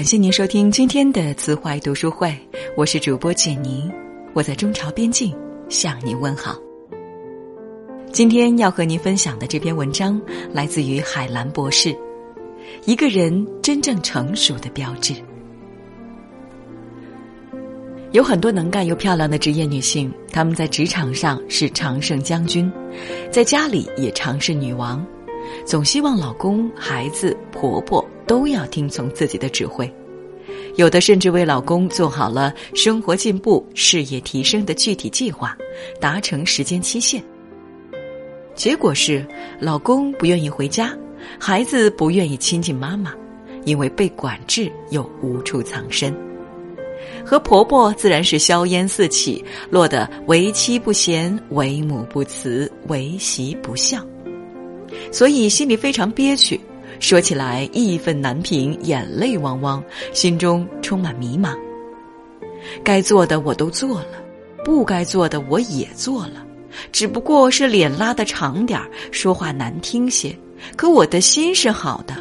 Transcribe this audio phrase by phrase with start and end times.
[0.00, 2.34] 感谢您收听今天的慈怀读书会，
[2.74, 3.86] 我是主播简妮，
[4.32, 5.36] 我在中朝边境
[5.68, 6.56] 向您问好。
[8.10, 10.18] 今天要和您分享的这篇文章
[10.54, 11.94] 来自于海兰博士，
[12.86, 15.12] 一个人真正成熟的标志。
[18.12, 22.72] 有很多能干又漂亮的职业女性，她们在职场上是常胜将军，
[23.30, 25.06] 在家里也常是女王，
[25.70, 29.88] 总希望老公、孩子、婆婆都要听从自己的指挥，
[30.74, 35.56] 有的甚至为老公做好了生活进步、事业提升的具体计划，
[36.00, 37.22] 达成时间期限。
[38.56, 39.24] 结果是，
[39.60, 40.92] 老公不愿意回家，
[41.38, 43.14] 孩子不愿意亲近妈妈，
[43.64, 46.12] 因为被管制又无处藏身。
[47.24, 54.04] 和婆婆自然是硝烟四起，落得为妻不贤，为母不慈，为媳不孝，
[55.12, 56.60] 所以心里非常憋屈，
[56.98, 61.54] 说起来义愤难平，眼泪汪汪，心中充满迷茫。
[62.84, 64.22] 该做的我都做了，
[64.64, 66.46] 不该做的我也做了，
[66.92, 70.36] 只不过是脸拉得长点儿，说话难听些，
[70.76, 72.14] 可我的心是好的，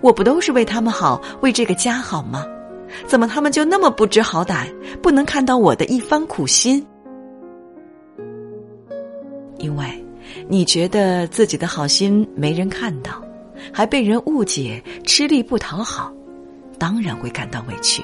[0.00, 2.44] 我不都是为他们好，为这个家好吗？
[3.06, 4.66] 怎么他们就那么不知好歹，
[5.02, 6.86] 不能看到我的一番苦心？
[9.58, 9.86] 因为
[10.48, 13.22] 你觉得自己的好心没人看到，
[13.72, 16.12] 还被人误解，吃力不讨好，
[16.78, 18.02] 当然会感到委屈。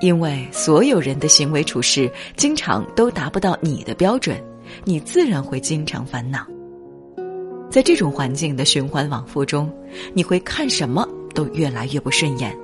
[0.00, 4.42] 因为所有人的行为处事经常都达不到你的标准，
[4.84, 6.46] 你自然会经常烦恼。
[7.70, 9.72] 在这种环境的循环往复中，
[10.12, 12.56] 你会看什么都越来越不顺眼。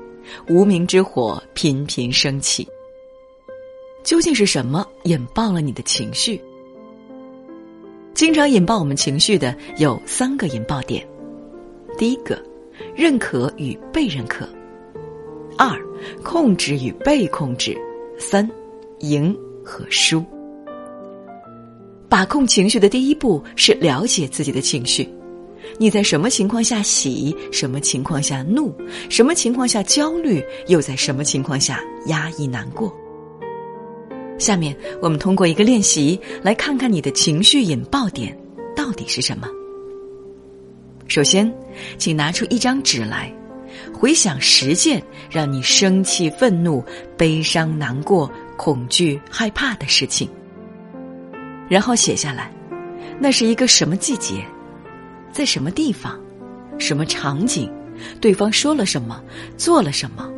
[0.48, 2.68] 无名之火频频升起。
[4.04, 6.40] 究竟是什么引爆了你的情绪？
[8.18, 11.06] 经常引爆我们情绪的有三个引爆点：
[11.96, 12.36] 第一个，
[12.92, 14.44] 认可与被认可；
[15.56, 15.80] 二，
[16.24, 17.74] 控制与被控制；
[18.18, 18.50] 三，
[19.02, 19.32] 赢
[19.64, 20.24] 和输。
[22.08, 25.08] 把控情绪的第一步是了解自己的情绪。
[25.78, 27.32] 你在什么情况下喜？
[27.52, 28.74] 什么情况下怒？
[29.08, 30.44] 什么情况下焦虑？
[30.66, 32.92] 又在什么情况下压抑难过？
[34.38, 38.36] 下面我们通过一个练习来看看你的情绪引爆点
[38.74, 39.48] 到底是什么。
[41.08, 41.52] 首先，
[41.98, 43.32] 请拿出一张纸来，
[43.92, 46.84] 回想十件让你生气、愤怒、
[47.16, 50.28] 悲伤、难过、恐惧、害怕的事情，
[51.68, 52.52] 然后写下来。
[53.18, 54.44] 那是一个什么季节？
[55.32, 56.18] 在什么地方，
[56.78, 57.72] 什么场景，
[58.20, 59.20] 对方说了什么，
[59.56, 60.30] 做了什么，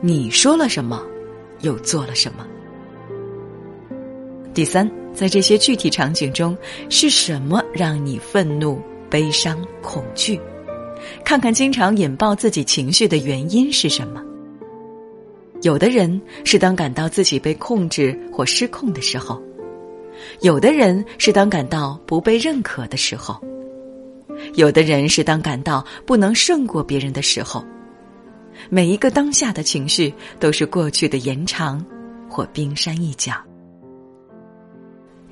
[0.00, 1.00] 你说了什么，
[1.60, 2.46] 又做了什么？
[4.54, 6.56] 第三，在这些具体场景中，
[6.88, 10.40] 是什么让你愤怒、悲伤、恐惧？
[11.24, 14.22] 看看经常引爆自己情绪的原因是什么？
[15.62, 19.42] 有的人是当感到自己被控制或失控的时候，
[20.40, 23.38] 有的人是当感到不被认可的时候。
[24.54, 27.64] 有的人是当感到不能胜过别人的时候，
[28.70, 31.84] 每一个当下的情绪都是过去的延长
[32.28, 33.34] 或冰山一角。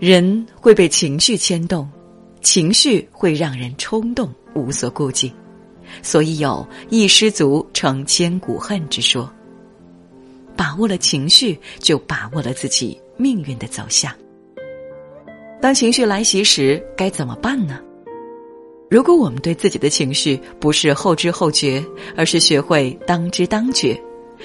[0.02, 1.88] 人会被情绪牵动，
[2.40, 5.32] 情绪会让人冲动无所顾忌，
[6.02, 9.32] 所以有一失足成千古恨之说。
[10.56, 14.12] 把握了情绪，就把握了自己命运的走向。
[15.60, 17.78] 当情绪来袭时，该怎么办呢？
[18.90, 21.80] 如果我们对自己的情绪不是后知后觉，
[22.16, 23.96] 而是学会当知当觉，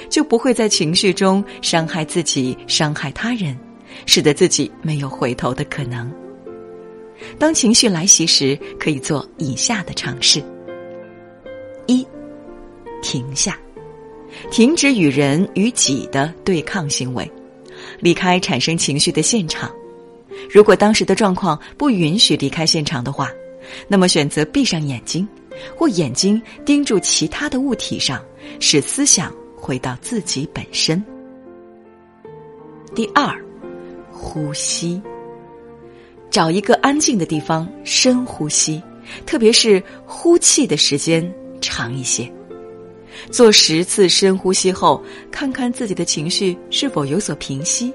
[0.08, 3.58] 就不会在情绪中伤害自己、伤害他人，
[4.06, 6.12] 使得自己没有回头的可能。
[7.40, 10.44] 当情绪来袭时，可以做以下的尝试：
[11.88, 12.06] 一、
[13.02, 13.58] 停下，
[14.52, 17.30] 停止与人与己的对抗行为，
[18.00, 19.72] 离开产生情绪的现场。
[20.50, 23.32] 如果当时的状况不允许离开现场的话。
[23.86, 25.28] 那么，选择闭上眼睛，
[25.76, 28.24] 或眼睛盯住其他的物体上，
[28.62, 31.04] 使思想回到自己本身。
[32.96, 33.30] 第二，
[34.20, 35.00] 呼吸，
[36.32, 38.82] 找一个安静的地方深呼吸，
[39.26, 41.32] 特别是呼气的时间
[41.62, 42.30] 长一些。
[43.32, 47.94] 做十次深呼吸后，看看自己的情绪是否有所平息。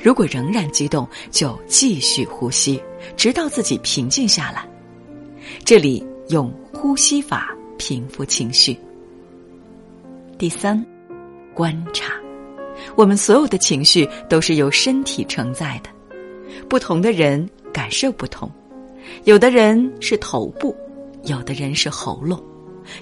[0.00, 2.82] 如果仍然激动，就继续呼吸，
[3.16, 4.66] 直到自己平静下来。
[5.64, 8.76] 这里用呼吸法平复情绪。
[10.38, 10.84] 第三，
[11.54, 12.14] 观察，
[12.94, 15.90] 我们所有的情绪都是由身体承载的，
[16.68, 18.50] 不同的人感受不同，
[19.24, 20.76] 有的人是头部，
[21.24, 22.42] 有的人是喉咙，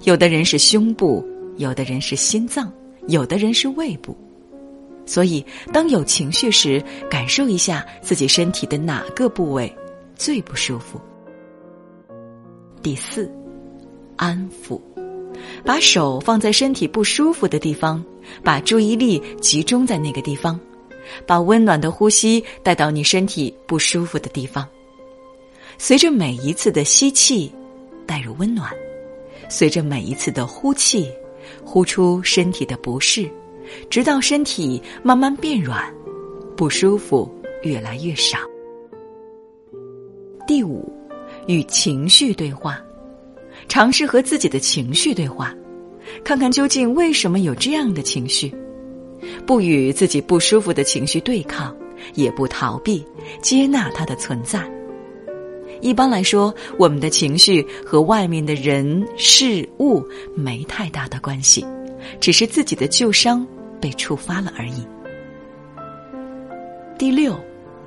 [0.05, 2.73] 有的人是胸部，有的人是心脏，
[3.09, 4.17] 有的人是胃部。
[5.07, 6.81] 所以，当有情绪时，
[7.11, 9.75] 感受一下自己身体的哪个部位
[10.15, 11.01] 最不舒服。
[12.81, 13.29] 第四，
[14.17, 14.81] 安抚，
[15.65, 18.05] 把手放在身体不舒服的地方，
[18.43, 20.59] 把注意力集中在那个地方，
[21.27, 24.67] 把温暖的呼吸带到你身体不舒服的地方。
[25.79, 27.53] 随着每一次的吸气，
[28.07, 28.69] 带入温暖；
[29.49, 31.11] 随着每一次的呼气，
[31.65, 33.29] 呼出身体的不适。
[33.89, 35.95] 直到身体慢慢变软，
[36.57, 37.33] 不舒服
[37.63, 38.39] 越来越少。
[40.47, 40.93] 第五，
[41.47, 42.83] 与情绪对话，
[43.71, 45.55] 尝试和自己的情绪对话，
[46.25, 48.53] 看看究竟为什么有这样的情绪。
[49.47, 51.73] 不与自己不舒服的情绪对抗，
[52.15, 53.07] 也不逃避，
[53.41, 54.69] 接纳它的存在。
[55.81, 61.65] 一般来说，我们的情绪和外面的人事物没太大的关系，
[62.19, 63.47] 只是自己的旧伤。
[63.81, 64.87] 被触发了而已。
[66.99, 67.35] 第六，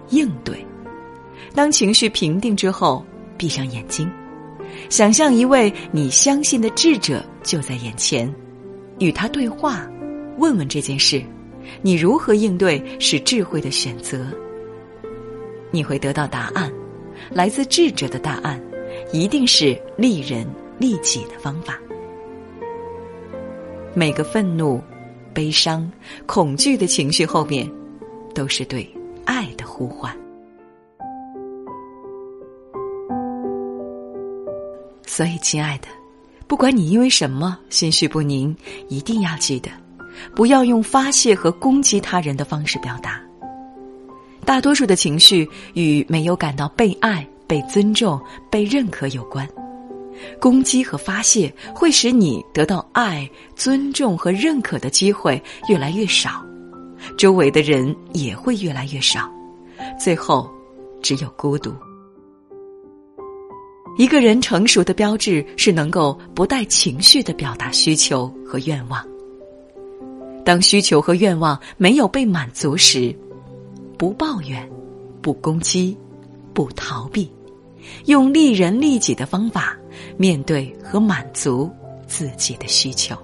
[0.09, 0.65] 应对。
[1.53, 3.06] 当情绪平定之后，
[3.38, 4.12] 闭上眼睛，
[4.89, 8.33] 想象一位你相信的智者就在眼前，
[9.00, 9.89] 与他对话，
[10.38, 11.21] 问问这件事，
[11.81, 14.25] 你如何应对是智慧的选择。
[15.71, 16.71] 你会得到答案，
[17.31, 18.62] 来自智者的答案，
[19.12, 20.47] 一定是利人
[20.77, 21.80] 利己的方法。
[23.94, 24.81] 每个愤怒。
[25.35, 25.91] 悲伤、
[26.27, 27.68] 恐惧的情绪后面，
[28.35, 28.88] 都是对
[29.25, 30.15] 爱的呼唤。
[35.15, 35.88] 所以，亲爱的，
[36.48, 38.57] 不管你因为什么心绪不宁，
[38.89, 39.69] 一定要记得，
[40.33, 43.21] 不要用发泄和攻击他人的方式表达。
[44.44, 48.19] 大多数的情绪与没有感到被爱、被尊重、
[48.50, 49.48] 被认可有关。
[50.42, 56.44] 攻击和发泄会使你得到爱、尊重和认可的机会越来越少，
[57.19, 59.31] 周围的人也会越来越少，
[60.00, 60.50] 最后
[61.04, 61.71] 只有孤独。
[63.98, 69.06] 一个人成熟的标志是能够不带情绪的表达需求和愿望。
[70.44, 73.16] 当需求和愿望没有被满足时，
[73.98, 74.68] 不抱怨，
[75.22, 75.98] 不攻击，
[76.54, 77.31] 不逃避。
[78.06, 79.78] 用利人利己的方法
[80.18, 81.69] 面对和满足
[82.07, 83.16] 自己的需求。